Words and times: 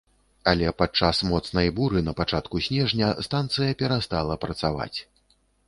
Але 0.51 0.69
падчас 0.79 1.19
моцнай 1.31 1.69
буры 1.81 2.01
на 2.09 2.15
пачатку 2.21 2.63
снежня 2.69 3.13
станцыя 3.29 3.71
перастала 3.85 4.41
працаваць. 4.47 4.93